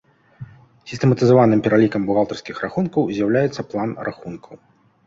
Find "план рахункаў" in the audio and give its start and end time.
3.77-4.55